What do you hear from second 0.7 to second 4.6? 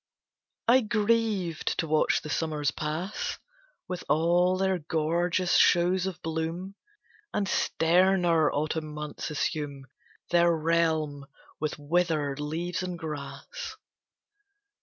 grieved to watch the summers pass With all